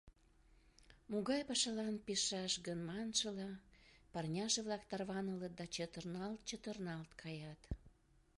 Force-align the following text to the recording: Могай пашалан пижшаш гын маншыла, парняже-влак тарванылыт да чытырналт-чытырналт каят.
Могай 1.11 1.41
пашалан 1.49 1.95
пижшаш 2.05 2.53
гын 2.67 2.79
маншыла, 2.89 3.49
парняже-влак 4.11 4.83
тарванылыт 4.89 5.53
да 5.59 5.65
чытырналт-чытырналт 5.73 7.11
каят. 7.21 7.61